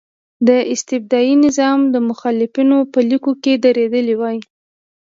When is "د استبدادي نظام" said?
0.47-1.79